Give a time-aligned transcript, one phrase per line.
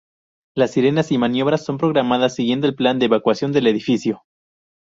[0.55, 4.23] Las sirenas y maniobras son programadas siguiendo el plan de evacuación del edificio.